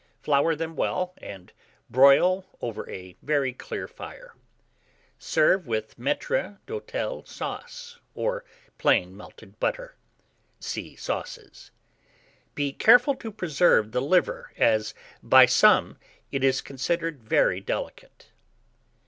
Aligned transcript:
Flour 0.23 0.55
them 0.55 0.75
well, 0.75 1.13
and 1.19 1.53
broil 1.87 2.43
over 2.59 2.89
a 2.89 3.15
very 3.21 3.53
clear 3.53 3.87
fire. 3.87 4.33
Serve 5.19 5.67
with 5.67 5.95
maître 5.99 6.57
d'hôtel 6.65 7.27
sauce, 7.27 7.99
or 8.15 8.43
plain 8.79 9.15
melted 9.15 9.59
butter 9.59 9.93
(see 10.59 10.95
Sauces). 10.95 11.69
Be 12.55 12.73
careful 12.73 13.13
to 13.17 13.31
preserve 13.31 13.91
the 13.91 14.01
liver, 14.01 14.51
as 14.57 14.95
by 15.21 15.45
some 15.45 15.99
it 16.31 16.43
is 16.43 16.61
considered 16.61 17.21
very 17.21 17.59
delicate. 17.61 18.31